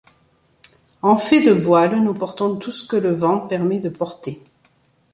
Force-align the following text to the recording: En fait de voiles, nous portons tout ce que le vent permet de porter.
En 1.03 1.15
fait 1.15 1.43
de 1.45 1.51
voiles, 1.51 1.97
nous 2.01 2.15
portons 2.15 2.55
tout 2.55 2.71
ce 2.71 2.83
que 2.87 2.95
le 2.95 3.11
vent 3.11 3.45
permet 3.45 3.79
de 3.79 3.89
porter. 3.89 4.41